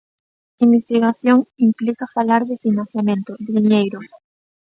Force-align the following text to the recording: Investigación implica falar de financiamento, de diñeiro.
Investigación 0.65 1.37
implica 1.67 2.07
falar 2.15 2.41
de 2.49 2.57
financiamento, 2.65 3.31
de 3.43 3.49
diñeiro. 3.57 3.99